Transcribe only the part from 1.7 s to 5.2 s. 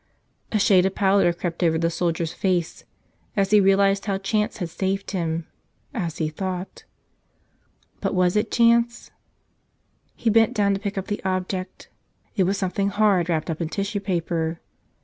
the soldier's face as he realized how chance had saved